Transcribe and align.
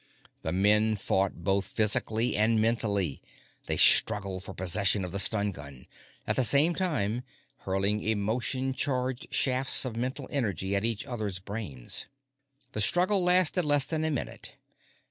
The 0.41 0.51
men 0.51 0.95
fought 0.95 1.43
both 1.43 1.63
physically 1.63 2.35
and 2.35 2.59
mentally. 2.59 3.21
They 3.67 3.77
struggled 3.77 4.43
for 4.43 4.53
possession 4.55 5.05
of 5.05 5.11
the 5.11 5.19
stun 5.19 5.51
gun, 5.51 5.85
at 6.25 6.35
the 6.37 6.43
same 6.43 6.73
time 6.73 7.21
hurling 7.65 8.01
emotion 8.01 8.73
charged 8.73 9.27
shafts 9.31 9.85
of 9.85 9.95
mental 9.95 10.27
energy 10.31 10.75
at 10.75 10.83
each 10.83 11.05
other's 11.05 11.37
brains. 11.37 12.07
The 12.71 12.81
struggle 12.81 13.23
lasted 13.23 13.63
less 13.63 13.85
than 13.85 14.03
a 14.03 14.09
minute. 14.09 14.55